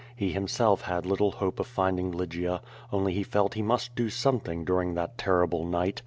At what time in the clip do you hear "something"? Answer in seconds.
4.09-4.65